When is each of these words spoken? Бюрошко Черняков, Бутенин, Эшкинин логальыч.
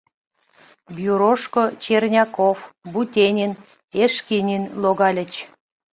Бюрошко 0.95 1.63
Черняков, 1.83 2.57
Бутенин, 2.91 3.51
Эшкинин 4.03 4.63
логальыч. 4.81 5.33